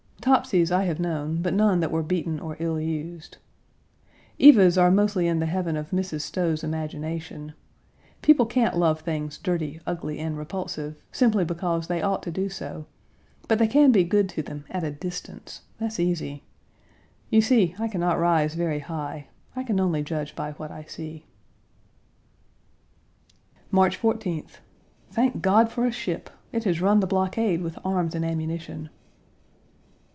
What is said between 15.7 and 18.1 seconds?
that's easy. You see, I can